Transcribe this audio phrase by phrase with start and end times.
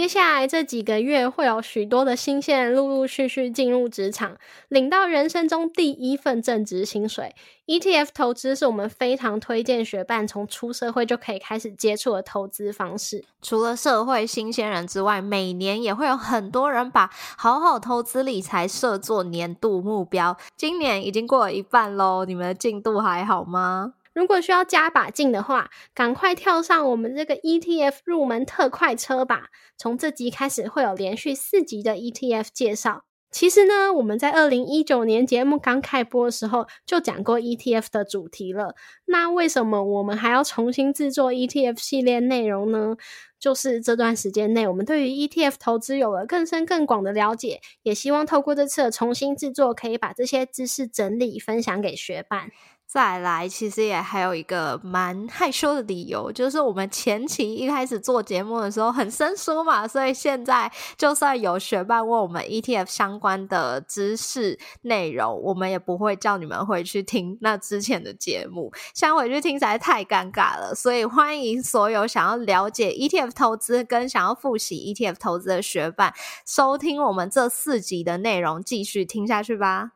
[0.00, 4.34] 接下来这几个月会有许多的新鲜人陆陆续续进入职场，
[4.68, 7.34] 领到人生中第一份正职薪水。
[7.66, 13.22] ETF 投资是我们非常推荐学伴从出社会就可以开始接触的投资方式。
[13.42, 20.34] 除了社会新鲜人之外，每年也会有很多人把好好投资理财设作年度目标。
[20.56, 23.92] 今年已经过了一半喽，你们的进度还好吗？
[24.12, 29.48] 如果需要加把劲的话，赶快跳上我们这个 ETF 入门特快车吧！
[29.76, 33.04] 从这集开始会有连续四集的 ETF 介绍。
[33.30, 38.74] 其实呢，我们在二零一九年节目刚开播的时候就讲过 ETF 的主题了。
[39.04, 42.96] 那为什么我们还要重新制作 ETF 系列内容呢？
[43.38, 52.50] 就是这段时间内，我们对于 ETF 投资有了更深更广的了解，也希望透过这次的重新制作，可以把这些知识整理分享给学伴。
[52.92, 70.74] 再来，其实也还有一个蛮害羞的理由，就是我们前期一开始做节目的时候很生疏嘛，所以现在就算有学伴问我们 ETF 相关的知识内容，我们也不会叫你们回去听那之前的节目，想回去听实在太尴尬了。
[70.74, 76.12] 所以欢迎所有想要了解 ETF 投资跟想要复习 ETF 投资的学伴，
[76.44, 79.92] 收听我们这四集的内容，继续听下去吧。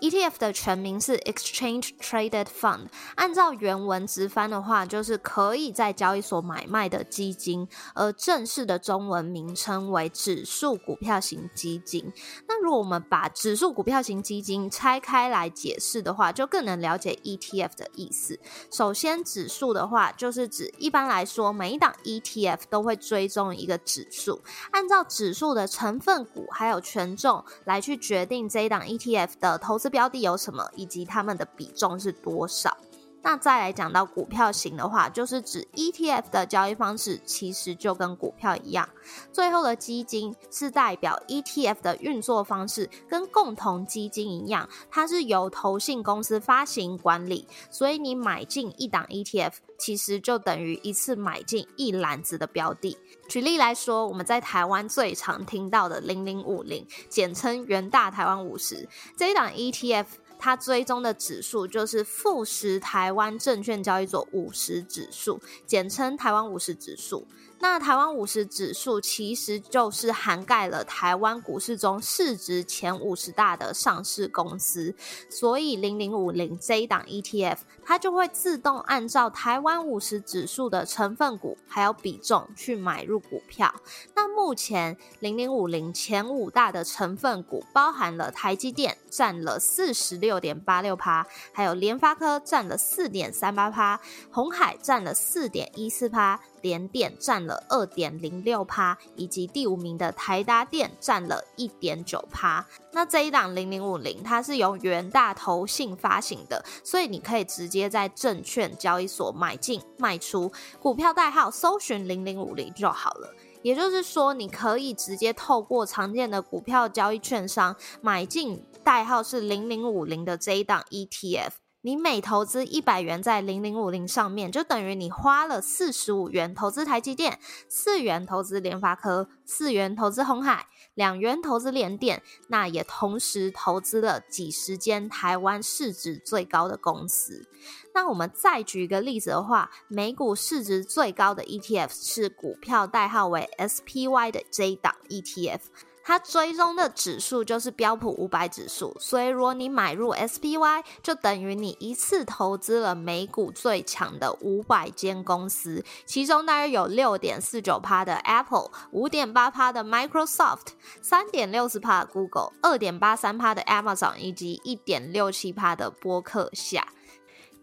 [0.00, 12.10] ETF 的全名是 Exchange Traded Fund，按照原文直翻的话，就是可以在交易所买卖的基金，而正式的中文名称为指数股票型基金。
[12.48, 18.40] 那如果我们把指数股票型基金拆开来解释的话，就更能了解 ETF 的意思。
[18.72, 24.40] 首先，指数的话，就是指一般来说，每一档 ETF 都会追踪一个指数，
[24.70, 29.89] 按照指数的成分股还有权重来去决定这一档 ETF 的投资。
[29.90, 32.74] 标的有什么，以及他们的比重是多少？
[33.22, 38.88] 那再来讲到股票型的话，就是指 ETF 的交易方式其实就跟股票一样。
[39.32, 52.96] 最后的基金是代表 ETF 的运作方式跟共同基金一样，它是由投信公司发行管理，所以你买进一档 ETF，其实就等于一次买进一篮子的标的。
[53.28, 60.06] 举例来说，我们在台湾最常听到的零零五零，简称元大台湾五十这一档 ETF。
[60.40, 67.26] 它追踪的指数就是富时台湾证券交易所五十指数，简称台湾五十指数。
[67.62, 74.94] 那台湾五十指数其实就是涵盖了台湾股市中市值前五十大的上市公司，
[75.28, 77.58] 所以零零五零这一档 ETF
[77.90, 83.74] 它就会自动按照台湾五十指数的成分股还有比重去买入股票。
[84.14, 96.38] 那目前零零五零前五大的成分股包含了台积电占了四十六点八六趴，还有联发科占了四点三八趴，红海占了四点一四趴。
[96.62, 102.66] 联电占了二点零六趴，以及第五名的台达电占了一点九趴。
[102.92, 113.34] 那这一档零零五零，它是由元大投信发行的，所以你可以直接接在证券交易所买进卖出股票代号，搜寻零零五零就好了。
[113.62, 121.52] 也就是说，你可以直接透过常见的股票交易券商买进代号是零零五零的这一档 ETF。
[121.82, 127.38] 你每投资一百元在零零五零上面，就等于你花了四十五元投资台积电，
[127.70, 137.48] 四元投资联发科，四元投资红海，两元投资联电，那也同时投资了几十间台湾市值最高的公司。
[137.94, 145.60] 那我们再举一个例子的话，美股市值最高的 ETF 是股票代号为 SPY 的 J 档 ETF。
[146.10, 166.88] 它追踪的指数就是标普五百指数，所以如果你买入 SPY，就等于你一次投资了美股最强的五百间公司，其中大约有六点四九趴的 Apple，五点八趴的 Microsoft，三点六十趴的 Google，二点八三趴的 Amazon，以及一点六七趴的波克夏。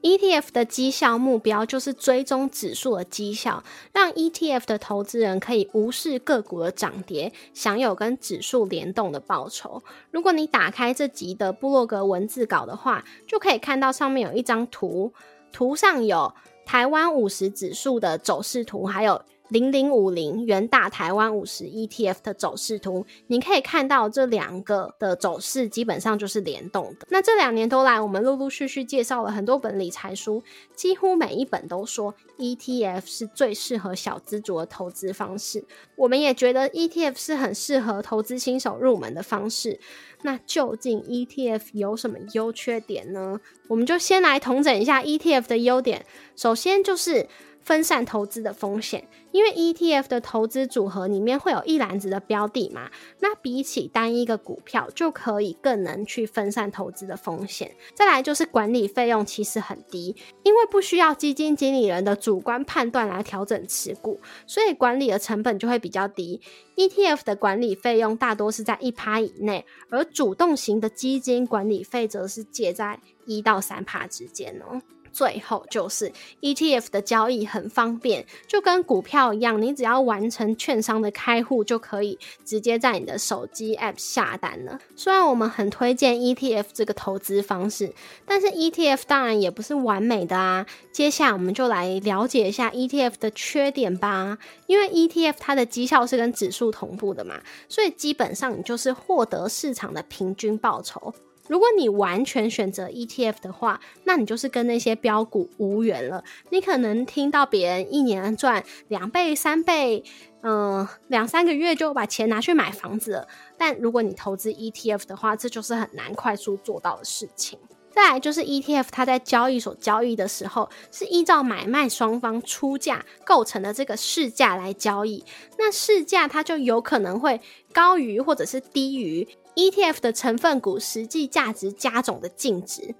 [0.07, 3.61] ETF 的绩效目标就是追踪指数的绩效，
[3.91, 9.83] 让 ETF 的投资人可以无视个股的涨跌，享有跟指数联动的报酬。
[10.09, 15.11] 如果你打开这集的布洛格文字稿的话，就可以看到上面有一张图，
[15.51, 16.33] 图上有
[16.65, 27.07] 台湾五十指数的走势图，还有零零五零元大台湾五十 ETF 的走势图，你可以看到这两个的走势基本上就是联动的。
[27.09, 30.43] 那这两年多来，我们陆陆续续介绍了很多本理财书，
[30.75, 35.63] 几乎每一本都说 ETF 是最适合小资族的投资方式。
[35.95, 39.79] 我们也觉得 ETF 是很适合投资新手入门的方式。
[40.23, 43.39] 那究竟 ETF 有什么优缺点呢？
[43.67, 46.05] 我们就先来统整一下 ETF 的优点。
[46.35, 47.27] 首先就是。
[47.67, 57.75] 分散投资的风险，因为 ETF 的投资组合里面会有一篮子的标的嘛，那比起单一个股票就可以更能去分散投资的风险。
[57.93, 66.39] 再来就是管理费用其实很低，因为不需要基金经理人的主观判断来调整持股，所以管理的成本就会比较低。
[66.77, 74.81] ETF 的管理费用大多是在一趴以内，而主动型的基金管理费则是介在一到三趴之间哦。
[75.17, 76.11] 最后就是
[76.41, 84.77] ETF 的交易很方便，就跟股票一样，你只要完成券商的开户，就可以直接在你的手机 App 下单了。
[84.95, 87.91] 虽然我们很推荐 ETF 这个投资方式，
[88.27, 90.67] 但是 ETF 当然也不是完美的啊。
[90.91, 94.37] 接下来我们就来了解一下 ETF 的缺点吧。
[94.67, 101.11] 因为 ETF 它的绩效是跟指数同步的嘛，所以基本上你就是获得市场的平均报酬。
[101.47, 106.23] 如果你完全选择 ETF 的话，那你就是跟那些标股无缘了。
[106.49, 110.03] 你可能听到别人一年赚两倍、三倍，
[110.41, 113.27] 嗯，两三个月就把钱拿去买房子了。
[113.57, 117.57] 但如果你投资 ETF 的话，这就是很难快速做到的事情。
[117.97, 125.25] 再来就是 ETF，它在交易所交易的时候，是依照买卖双方出价构成的这个市价来交易。
[125.57, 127.41] 那市价它就有可能会
[127.73, 129.27] 高于或者是低于。
[129.55, 132.93] ETF 的成分股实际价值加总的净值，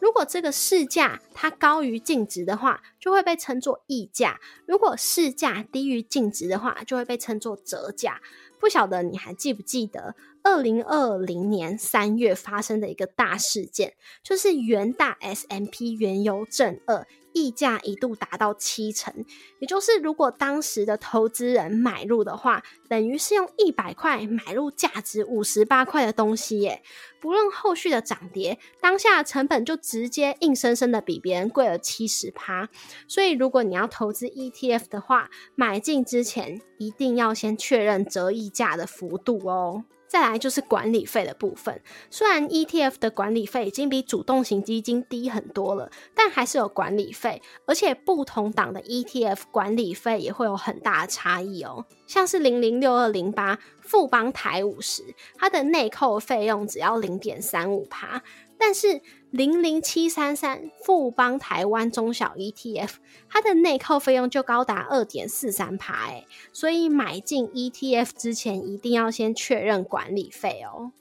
[0.00, 4.36] 如果这个市价它高于净值的话，就会被称作溢价；
[4.66, 8.20] 如果市价低于净值的话，就会被称作折价。
[8.58, 17.06] 不晓得你还记不记得，二零二零年三月发生的一个大事件，就是元大 S M P 原油正二。
[17.32, 19.24] 溢价一度达到七成，
[19.58, 26.82] 也就是如果当时的投资人买入的话，等于是用一百块买入价值五十八块的东西耶。
[27.20, 32.68] 不论后续的涨跌，当下成本就直接硬生生的比别人贵了七十趴。
[33.06, 39.84] 所以如果你要投资 ETF 的话，买进之前一定要先确认折溢价的幅度哦。
[40.10, 41.80] 再来就是管理费的部分，
[42.10, 51.86] 虽然 ETF 的管理费已经比主动型基金低很多了，但还是有管理费，而且不同档的 ETF 管理费也会有很大的差异哦。
[52.08, 55.04] 像是零零六二零八富邦台五十，
[55.36, 58.20] 它的内扣费用只要零点三五趴，
[58.60, 62.90] 但是零零七三三富邦台湾中小 ETF，
[63.28, 70.92] 它的内扣费用就高达二点四三趴，哎，所以买进 ETF 之前一定要先确认管理费哦。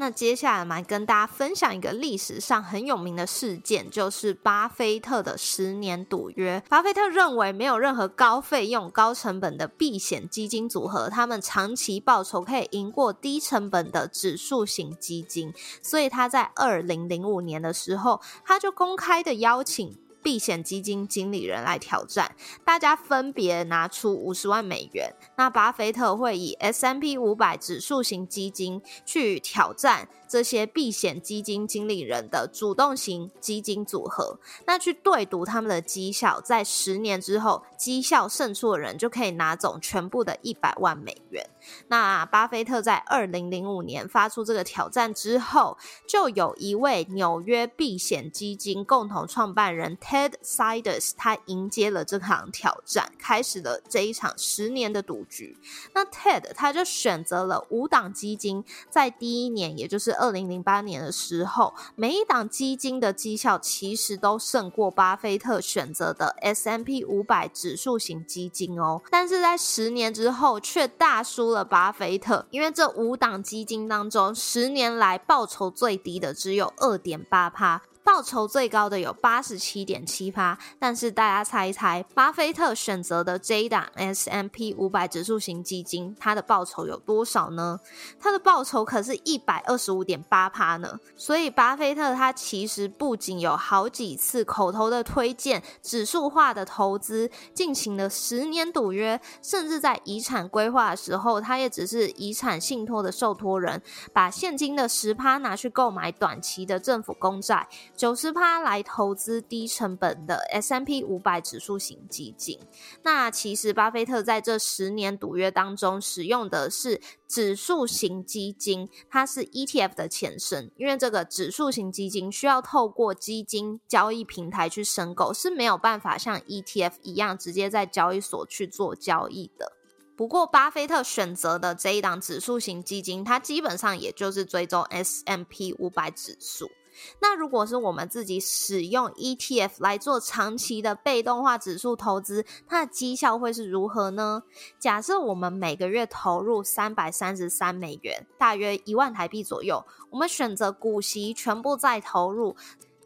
[0.00, 6.62] 那接下来，我们来跟大家分享一个历史上很有名的事件，就是巴菲特的十年赌约。
[6.70, 15.52] 巴菲特认为，没有任何高费用、高成本的避险基金组合，他们长期报酬可以赢过低成本的指数型基金。
[15.82, 19.98] 所以他在二零零五年的时候，他就公开的邀请。
[20.22, 22.34] 避险基金经理人来挑战，
[22.64, 25.12] 大家分别拿出五十万美元。
[25.36, 41.48] 那巴菲特会以 S M P 五百指数型基金去挑战这些避险基金经理人的主动型基金组合，那去对赌他们的绩效，在十年之后，绩效胜出的人就可以拿走全部的一百万美元。
[41.88, 49.96] 那巴菲特在二零零五年发出这个挑战之后，就有一位纽约避险基金共同创办人。
[50.10, 55.56] Ted Siders，他迎接了这场挑战，开始了这一场十年的赌局。
[55.94, 69.00] 那 Ted 他就选择了五档基金，在第一年，也就是二零零八年的时候，每一档基金的绩效其实都胜过巴菲特选择的 S M P 五百指数型基金哦。
[69.12, 77.82] 但是在十年之后，却大输了巴菲特，因为这五档基金当中，十年来报酬最低的只有二点八趴。
[78.02, 87.78] 报酬最高的有八十七点七趴，但是大家猜一猜，巴菲特选择的这一档 S M P 五百指数型基金，它的报酬有多少呢？
[88.18, 90.98] 它的报酬可是一百二十五点八趴呢。
[91.16, 103.80] 所以巴菲特他其实不仅有好几次口头的推荐指数化的投资，进行了十年赌约，甚至在遗产规划的时候，他也只是遗产信托的受托人，
[104.12, 107.68] 把现金的十趴拿去购买短期的政府公债。
[108.00, 112.58] 九十趴来投资低成本的 S M P 五百指数型基金。
[113.02, 120.72] 那其实巴菲特在这十年赌约当中使用的是指数型基金，它是 E T F 的前身。
[120.78, 129.72] 因为这个指数型基金需要透过基金交易平台去申购，是没有办法像 E T F 一样直接在交易所去做交易的。
[130.16, 136.70] 不过，巴菲特选择的这一档指数型基金，它基本上也就是追踪 S M P 五百指数。
[137.20, 144.42] 那如果是我们自己使用 ETF 来做长期的被动化指数投资，它的绩效会是如何呢？
[144.78, 152.56] 假设我们每个月投入三百三十三美元，大约一万台币左右，我们选择股息全部再投入。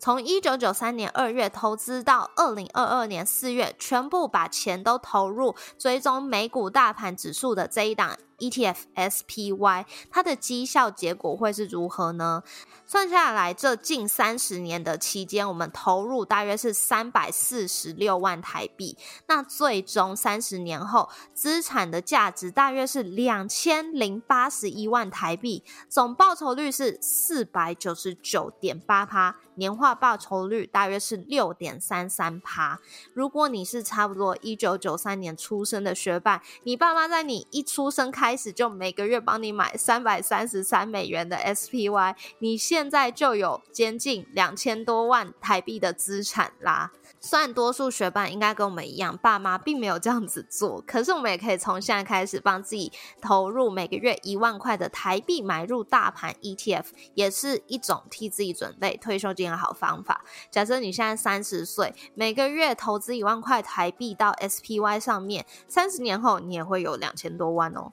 [0.01, 8.19] 从一九九三年二月投资到二零二二年四月，全部把钱都投入追踪美股大盘指数的这一档
[8.51, 12.43] ETF SPY，它的绩效结果会是如何呢？
[12.87, 18.97] 算下来，这近三十年的期间，我们投入大约是三百四十六万台币。
[19.27, 29.37] 那最终三十年后，资产的价值大约是两千零八十一万台币，总报酬率是四百九十九点八趴。
[29.57, 32.81] 年化报酬率大约是六点三三趴。
[33.13, 46.91] 如果你是差不多一九九三年出生的学霸，你爸妈在你一出生开开始就每个月帮你买三百三十三美元的 SPY，你现在就有接近两千多万台币的资产啦。
[47.21, 52.91] 虽然多数学霸应该跟我们一样，爸妈并没有这样子做，可是我们也可以从现在开始帮自己
[53.23, 60.25] 投入每个月一万块的台币买入大盘 ETF，也是一种替自己准备退休金的好方法。
[60.51, 67.93] 假设你现在三十岁，每个月投资一万块台币到 SPY 上面，三十年后你也会有两千多万哦。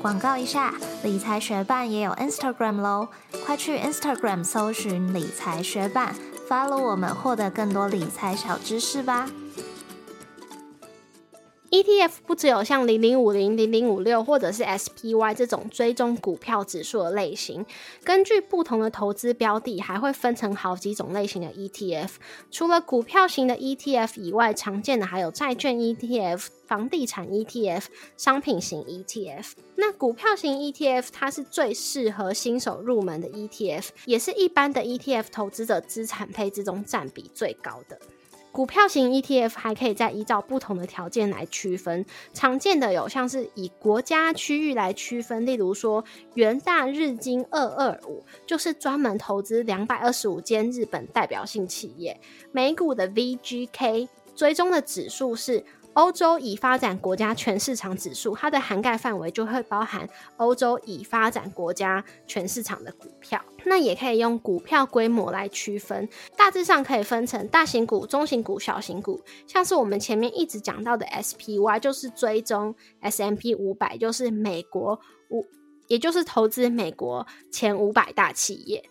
[0.00, 3.08] 广告一下，理财学办也有 Instagram 喽，
[3.44, 6.14] 快去 Instagram 搜寻理财学办。
[6.48, 9.28] follow 我们，获得更多理财小知识吧。
[11.70, 17.66] ETF 不只有像零零五零、零零五六或者是 SPY 这种追踪股票指数的类型，
[18.02, 22.12] 根据不同的投资标的，还会分成好几种类型的 ETF。
[22.50, 27.84] 除了股票型的 ETF 以外，常见的还有债券 ETF、房地产 ETF、
[28.16, 29.52] 商品型 ETF。
[29.76, 38.00] 那股票型 ETF 它是最适合新手入门的 ETF，也是一般的 ETF 投资者资产配置中占比最高的。
[38.50, 55.64] 股票型 ETF 还可以再依照不同的条件来区分，常见的有像是以国家区域来区分，例如说元大日经二二五就是专门投资两百二十五间日本代表性企业，美股的 VGK 追踪的指数是。
[55.94, 63.42] 欧洲已发展国家全市场指数，它的涵盖范围就会包含欧洲已发展国家全市场的股票。
[63.64, 69.20] 那也可以用股票规模来区分，大致上可以分成大型股、中型股、小型股。
[69.46, 75.44] 像是我们前面一直讲到的 SPY，就是追踪 S&P 五百，就是美国五，
[75.88, 78.88] 也就是投资美国前五百大企业。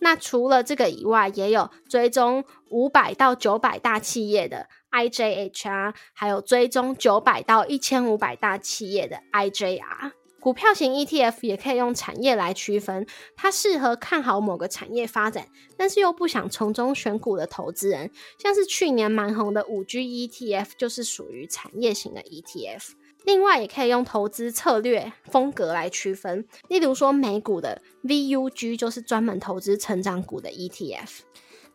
[0.00, 10.12] 那除了这个以外，也有追踪五百到九百大企业的 IJHR，还有追踪九百到一千五百大企业的 IJR。
[10.38, 18.12] 股票型 ETF 也可以用产业来区分，它适合看好某个产业发展，但是又不想从中选股的投资人。
[18.38, 22.90] 像是去年蛮红的五 G ETF，就是属于产业型的 ETF。
[23.26, 31.18] 另外，也可以用投资策略风格来区分，例如说美股的 VUG 就是专门投资成长股的 ETF。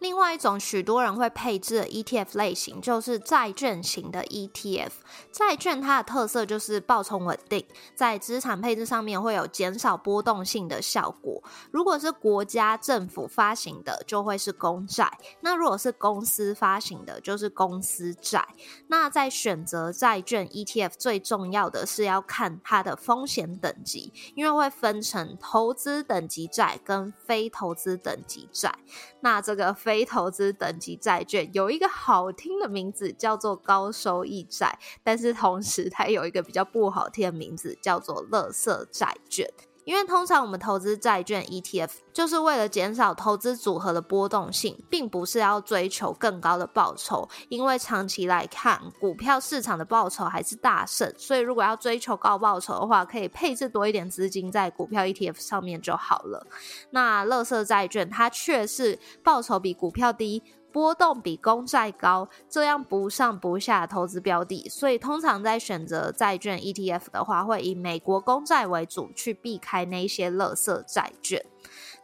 [0.01, 4.89] 另外一种许多人会配置的 ETF 类型就是债券型的 ETF。
[5.31, 11.43] 债券它的特色就是报酬稳定，在资产配置上面会有减少波动性的效果。
[11.69, 15.05] 如果是国家政府发行的，就会是公债；
[15.41, 18.43] 那如果是公司发行的，就是公司债。
[18.87, 28.73] 那在选择债券 ETF 最重要的是要看它的风险等级，因为会分成投资等级债跟非投资等级债。
[29.19, 39.45] 那这个非非投资等级债券有一个好听的名字叫做高收益债，但是同时它有一个比较不好听的名字叫做垃圾债券。
[39.83, 47.27] 因为通常我们投资债券 ETF 就是为了减少投资组合的波动性，并不是要追求更高的报酬。
[47.49, 56.45] 因为长期来看，股票市场的报酬还是大胜，所以如果要追求高报酬的话，可以配置多一点资金在股票 ETF 上面就好了。
[56.91, 60.43] 那乐色债券它却是报酬比股票低。
[60.71, 71.45] 波动比公债高，这样不上不下投资标的，所以通常在选择债券 ETF 的话，会以美国公债为主，去避开那些垃圾债券。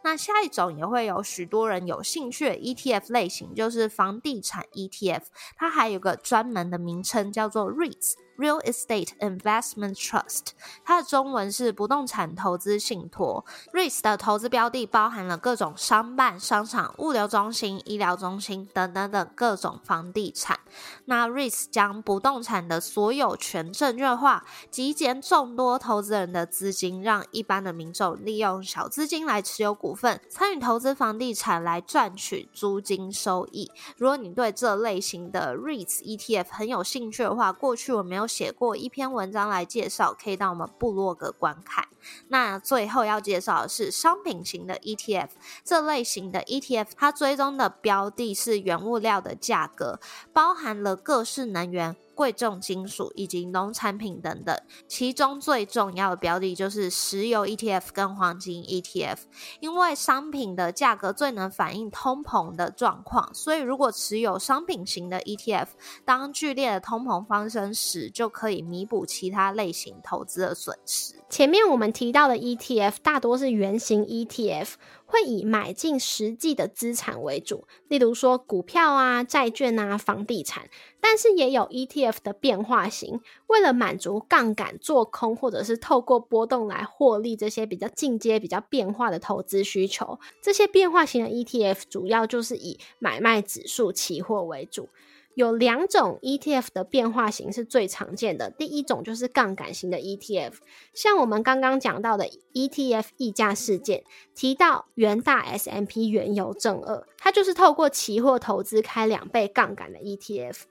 [0.04, 5.22] 那下一种也会有许多人有兴趣的 ETF 类型，就是房地产 ETF，
[5.56, 8.14] 它还有个专门的名称叫做 REITs。
[8.38, 10.50] Real Estate Investment Trust，
[10.84, 13.44] 它的中文是不动产投资信托。
[13.72, 20.60] REITs 的投资标的包含了各种商办、商场、物流中心、医疗中心等等等各种房地产。
[21.06, 33.68] 那 REITs 将不动产的所有权证券化，集结众多投资人的资金，让一般的民众利用小资金来持有股份，参与投资房地产来赚取租金收益。
[33.96, 38.27] 如果你对这类型的 REITs ETF 很有兴趣的话，过去我没有。
[38.28, 41.88] 写过一篇文章来介绍，可以到我们部落格观看。
[42.28, 45.30] 那最后要介绍的是商品型的 ETF，
[45.64, 49.98] 这类型的 ETF 它追踪的标的是原物料的价格，
[50.32, 51.96] 包含了各式能源。
[52.18, 59.18] 贵重金属以及农产品等等，其中最重要的标的就是石油 ETF 跟黄金 ETF，
[59.60, 65.68] 因为商品的价格最能反映通膨的状况，所以如果持有商品型的 ETF，
[66.04, 71.14] 当剧烈的通膨发生时，就可以弥补其他类型投资的损失。
[71.30, 74.70] 前面我们提到的 ETF 大多是圆形 ETF。
[75.10, 80.68] 会以买进实际的资产为主，例如说股票啊、债券啊、房地产，
[81.00, 94.88] 但是也有 ETF 的变化型，为了满足杠杆做空或者是透过波动来获利这些比较进阶、比较变化的投资需求，这些变化型的 ETF 主要就是以买卖指数期货为主。
[95.34, 98.50] 有两种 ETF 的变化型是最常见的。
[98.50, 100.54] 第一种就是杠杆型的 ETF，
[100.92, 104.02] 像我们刚刚讲到的 ETF 溢价事件，
[104.34, 110.62] 提到元大 SMP 原油正二，它就是透过期货投资开两倍杠杆的 ETF。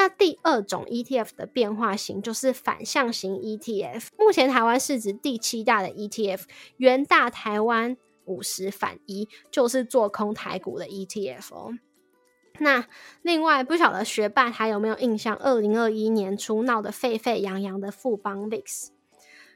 [0.00, 6.44] 那第二种 ETF 的变化型就是反向型 ETF，目前台湾市值第七大的 ETF
[6.78, 11.76] 元大台湾五十反一，就是做空台股的 ETF。
[12.60, 12.86] 那
[13.20, 15.36] 另外不晓得学霸还有没有印象？
[15.36, 18.88] 二零二一年初闹得沸沸扬扬的富邦 VIX，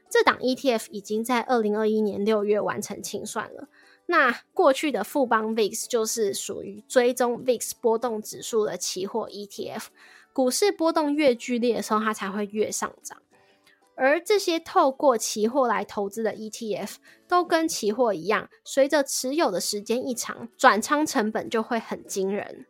[0.07, 3.67] 这档 ETF 已经在二零二一年六月完成清算了。
[4.05, 9.85] 那过去的富邦 VIX 就是属于追踪 VIX 波动指数的期货 ETF，
[10.35, 13.17] 股市波动越剧烈的时候，它才会越上涨。
[13.95, 16.95] 而这些透过期货来投资的 ETF，
[17.25, 22.65] 都跟期货一样，随着持有的时间一长，转仓成本就会很惊人。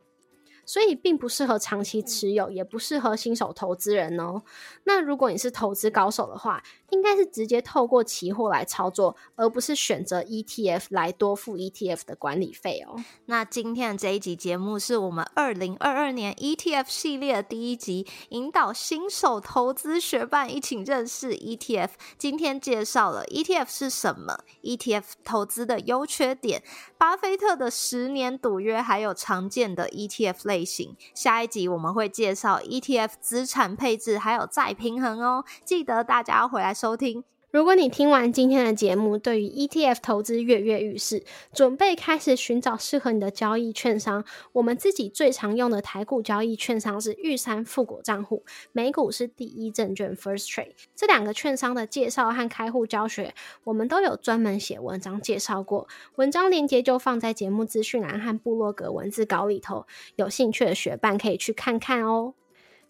[0.67, 4.43] 所以并不适合长期持有，也不适合新手投资人哦。
[4.84, 12.95] 那如果你是投资高手的话，应该是直接透过期货来操作，而不是选择 ETF 来多付 ETF 的管理费哦。
[13.26, 21.89] 那今天的这一集节目是我们二零二二年 ETF 系列的第一集，引导新手投资学伴一起认识 ETF。
[22.17, 26.62] 今天介绍了 ETF 是什么，ETF 投资的优缺点，
[26.98, 30.95] 巴菲特的十年赌约，还有常见的 ETF 类型。
[31.15, 35.43] 下一集我们会介绍 ETF 资产配置，还有再平衡哦。
[35.63, 36.74] 记得大家回来。
[36.75, 37.23] 收听。
[37.51, 50.73] 如果你听完今天的节目，对于 ETF 投资跃跃欲试，准备开始寻找适合你的交易券商，我们自己最常用的台股交易券商是玉山富国账户，美股是第一证券 First Trade。
[50.97, 53.33] 这两个券商的介绍和开户教学，
[53.63, 62.33] 我们都有专门写文章介绍过，文章链接就放在节目资讯栏和部落格文字稿里头，有兴趣的学伴可以去看看哦。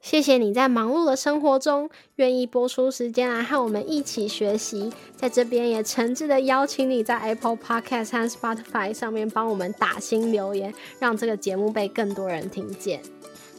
[0.05, 13.01] 谢谢你在忙碌的生活中愿意播出时间来和我们一起学习，在这边也诚挚的邀请你在 Apple Podcast 和 Spotify 上面帮我们打新留言，让这个节目被更多人听见。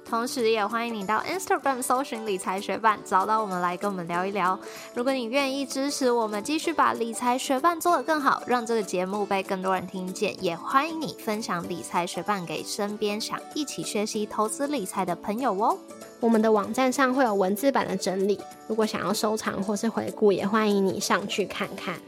[0.08, 4.56] 同时，也欢迎你到 Instagram 搜寻理财学伴，找到我们来跟我们聊一聊。
[4.94, 15.76] 如果你愿意支持我们，继续把理财学伴做得更好，让这个节目被更多人听见，也欢迎你分享理财学伴给身边想一起学习投资理财的朋友哦。
[16.20, 22.00] 我们的网站上会有文字版的整理，如果想要收藏或是回顾，也欢迎你上去看看。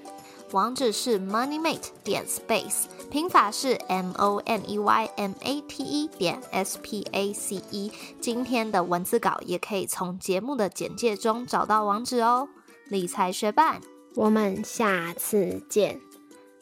[0.52, 6.78] 网址是 moneymate 点 space，拼法是 m o n e y m a t e 点 s
[6.82, 7.92] p a c e。
[8.18, 12.48] 今天的文字稿也可以从节目的简介中找到网址哦。
[12.88, 13.82] 理财学伴，
[14.14, 16.00] 我们下次见，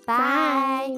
[0.04, 0.90] 拜。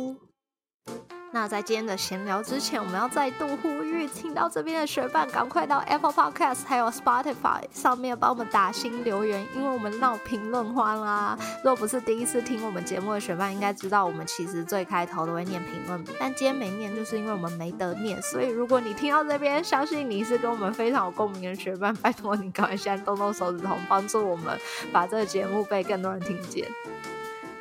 [1.30, 11.38] 那在今天的闲聊之前，我们要再度呼吁，听到这边的学伴，赶快到 Apple Podcast 还有 Spotify 上面帮我们打新留言，因为我们闹评论欢啦。
[11.62, 18.20] 若不是第一次听我们节目的学伴，应该知道我们其实最开头都会念评论，但今天没念，就是因为我们没得念。
[18.22, 24.58] 所以如果你听到这边，相信你是跟我们非常有共鸣的学伴，拜托你赶快先动动手指头，帮助我们
[24.90, 26.66] 把这个节目被更多人听见。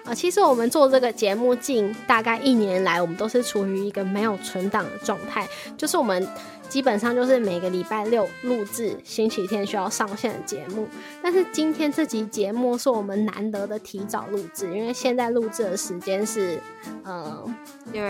[0.08, 5.46] 啊，其实我们做这个节目近大概一年来，我们都是处于一个没有存档的状态，
[5.78, 6.26] 就是我们
[6.70, 10.88] 基本上就是每个礼拜六录制，星期天需要上线的节目。
[11.22, 16.60] 但是今天这集节目是我们难得的提早录制，因为现在录制的时间是，
[17.04, 17.56] 呃，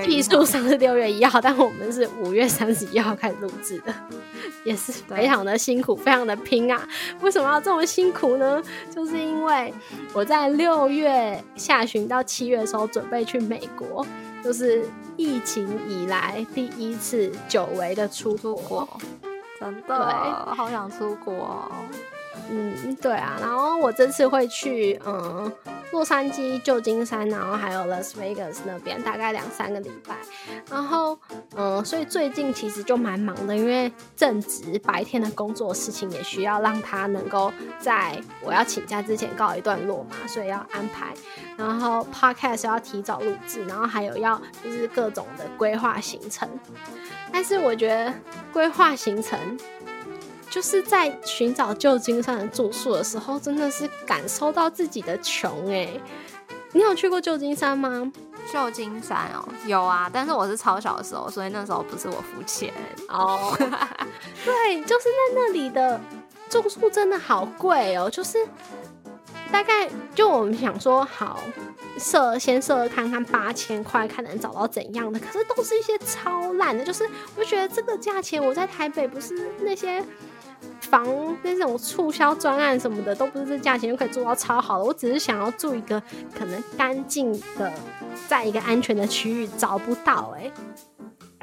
[0.05, 3.93] 技术上是六月一号，但我们是五月三十一号开始录制的，
[4.63, 6.87] 也是非常的辛苦，非常的拼啊！
[7.21, 8.61] 为什么要这么辛苦呢？
[8.93, 9.73] 就是因为
[10.13, 14.05] 我在六月下旬到七月的时候准备去美国，
[14.47, 14.81] 就是
[15.17, 18.87] 疫情以来第一次久违的出国，
[19.59, 19.93] 真的
[20.55, 21.69] 好想出国。
[22.49, 25.51] 嗯，对啊，然后我这次会去嗯
[25.91, 30.15] 洛杉矶、旧金山，然后还有 Las Vegas 那边，大概两三个礼拜。
[30.69, 31.17] 然后
[31.55, 41.13] 嗯，所以最近其实就蛮忙的，因为正值白天的工作事情也需要让他能够在我要请假之前告一段落嘛，所以要安排。
[41.57, 46.47] 然后 Podcast 要提早录制，然后还有要就是各种的规划行程。
[47.31, 48.13] 但是我觉得
[48.53, 49.39] 规划行程。
[50.49, 55.89] 就是在寻找旧金山的住宿的时候，真的是感受到自己的穷哎！
[56.73, 58.11] 你有去过旧金山吗？
[58.51, 62.73] 旧金山哦，有啊，但是我是超小的时候，所以那时候不是我付钱
[63.09, 63.53] 哦。
[64.45, 65.99] 对，就是在那里的
[66.49, 68.37] 住宿真的好贵哦，就是
[69.51, 71.41] 大概就我们想说好
[71.97, 80.03] 设先设看看八千块，看能找到怎样的，可是都是一些超烂的，就是我觉得这个价钱我在台北不是那些。
[80.81, 81.05] 房
[81.43, 84.83] 那种促销专案什么的，都不是这价钱就可以做到超好的。
[84.83, 86.01] 我只是想要住一个
[86.33, 87.71] 可能干净的，
[88.27, 90.51] 在一个安全的区域，找不到哎。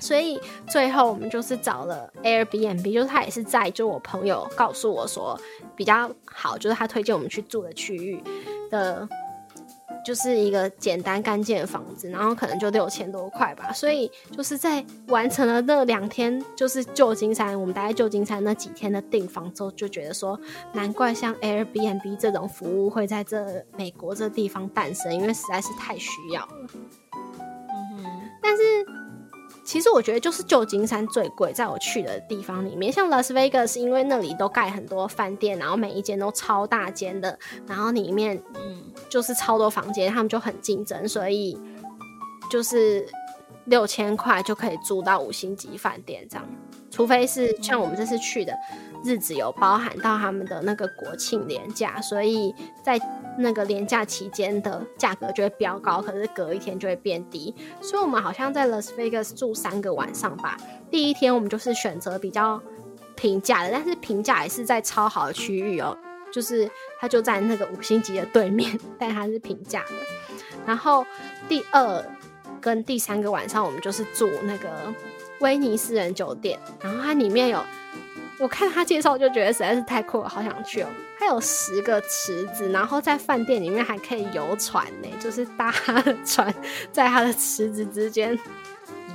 [0.00, 5.38] 所以最后我们就是找了 Airbnb，就是他也是在就我朋友告诉我说
[5.76, 8.20] 比较好，就是他推荐我们去住的区域
[8.68, 9.08] 的。
[10.04, 13.72] 就是一个简单干净的房子，然后可能就六千多块吧。
[13.72, 20.38] 所以就是在完成了那两天，就是旧金山，我们待在旧金山那几天的订房之后，就觉得说，
[20.72, 26.68] 难怪像 Airbnb 这种服务会在这美国这地方诞生，因为实在是太需要了。
[27.12, 28.04] 嗯哼，
[28.42, 28.62] 但是。
[29.74, 41.58] 其实我觉得就是旧金山最贵，在我去的地方里面，像 Las Vegas，因为那里都盖很多饭店，然后每一间都超大间的，然后里面嗯就是超多房间，他们就很竞争，所以
[42.48, 43.04] 就是
[43.64, 46.46] 六千块就可以住到五星级饭店这样，
[46.88, 48.54] 除非是像我们这次去的。
[49.06, 52.98] 日子有包含到他们的那个国庆年假，所以在
[53.38, 57.54] 那个年假期间的价格就会飙高，可是隔一天就会变低。
[57.80, 60.56] 所以我们好像在 Las Vegas 住三个晚上吧。
[60.90, 62.60] 第一天我们就是选择比较
[63.16, 65.96] 平价的，但是平价也是在超好的区域哦，
[66.32, 66.70] 就是
[67.00, 69.92] 它就在那个五星级的对面， 但它是平价的。
[70.66, 71.04] 然后
[71.48, 72.04] 第二
[72.60, 74.70] 跟第三个晚上我们就是住那个
[75.40, 77.58] 威尼斯人酒店，然后它里面有。
[78.40, 80.88] 我看他介绍就觉得实在是太酷了，好想去哦！
[81.18, 85.72] 它有十个池子，然后在饭店里面还可以游船呢，就是搭
[86.24, 86.52] 船
[86.90, 88.36] 在它的池子之间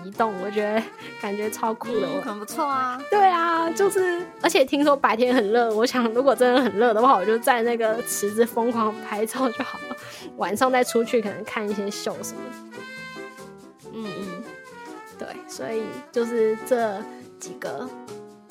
[0.06, 0.82] 移动，我觉得
[1.22, 3.00] 感觉超酷的，很不错啊。
[3.12, 9.96] 对啊，就是而且听说白天很热，我想如果真的很热的话，我就在那个池子疯狂拍照就好了，
[10.38, 12.42] 晚上再出去可能看一些秀什么。
[13.94, 14.44] 嗯嗯，
[15.18, 17.04] 对，所以就是这
[17.38, 17.88] 几个。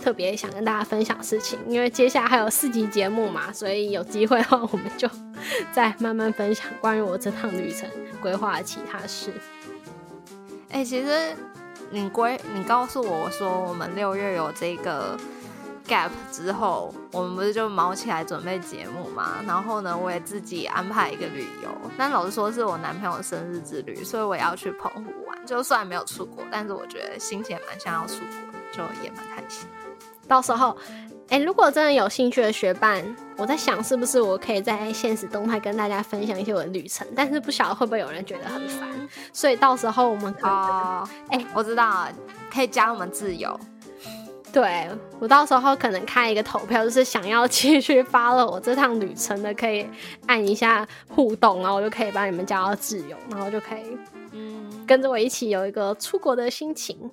[0.08, 5.06] 特别想跟大家分享事情，因为接下来还有四集节目嘛，所以有机会的话，我们就
[5.70, 7.86] 再慢慢分享关于我这趟旅程
[8.22, 9.30] 规划的其他事。
[10.70, 11.36] 哎，其实
[11.90, 15.14] 你规你告诉我说我们六月有这个
[15.86, 19.44] gap 之后，我们不是就忙起来准备节目嘛？
[19.46, 21.68] 然后呢，我也自己安排一个旅游，
[21.98, 25.46] 但老实说是我男朋友生日之旅，所以我也要去澎湖玩。
[25.46, 29.68] 就算没有出国，但是我觉得心情也蛮想要出国，就也蛮开心。
[30.28, 30.76] 到时候，
[31.30, 33.02] 哎，如果真的有兴趣的学伴，
[33.36, 38.88] 我在想是不是我可以在现实动态跟大家分享一些我的旅程，但是不晓得会不会有人觉得很烦，
[39.32, 42.06] 所以到时候我们可能，哎，我知道，
[42.52, 43.58] 可以加我们自由。
[44.50, 44.88] 对
[45.18, 49.86] 我到时候可能开一个投票，就是想要继续发了我这趟旅程的，可以
[50.26, 53.98] 按一下互动，然后我就可以把你们加到自由，然后就可以，
[54.32, 57.10] 嗯，跟着我一起有一个出国的心情。